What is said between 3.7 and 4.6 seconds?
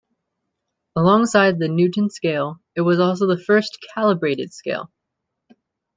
"calibrated"